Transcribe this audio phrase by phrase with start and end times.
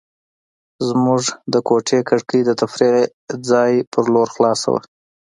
[0.87, 1.23] زموږ
[1.53, 2.95] د کوټې کړکۍ د تفریح
[3.49, 4.81] ځای په لور خلاصه وه.